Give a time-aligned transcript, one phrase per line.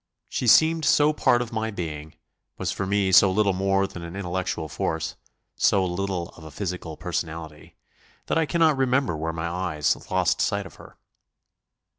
[0.29, 2.15] She seemed so part of my being,
[2.57, 5.15] was for me so little more than an intellectual force,
[5.55, 7.75] so little of a physical personality,
[8.25, 10.97] that I cannot remember where my eyes lost sight of her.